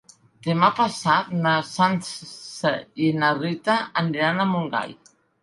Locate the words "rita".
3.43-3.77